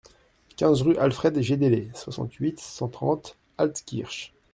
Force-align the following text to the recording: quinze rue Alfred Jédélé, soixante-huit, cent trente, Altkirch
quinze 0.57 0.81
rue 0.81 0.97
Alfred 0.97 1.39
Jédélé, 1.41 1.91
soixante-huit, 1.93 2.59
cent 2.59 2.87
trente, 2.87 3.37
Altkirch 3.59 4.33